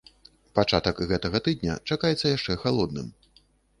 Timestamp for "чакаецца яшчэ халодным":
1.91-3.07